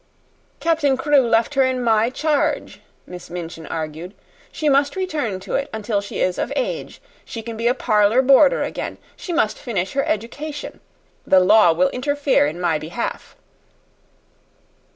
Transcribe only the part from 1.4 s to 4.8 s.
her in my charge," Miss Minchin argued. "She